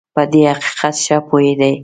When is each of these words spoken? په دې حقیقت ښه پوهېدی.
په 0.15 0.21
دې 0.31 0.41
حقیقت 0.51 0.95
ښه 1.05 1.17
پوهېدی. 1.27 1.73